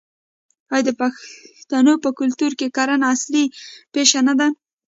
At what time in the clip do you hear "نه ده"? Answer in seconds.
4.27-4.47